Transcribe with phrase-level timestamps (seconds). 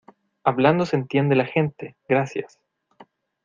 [0.43, 1.95] hablando se entiende la gente.
[2.09, 2.59] gracias.